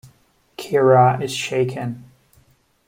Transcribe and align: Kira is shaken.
Kira 0.57 1.21
is 1.21 1.31
shaken. 1.31 2.03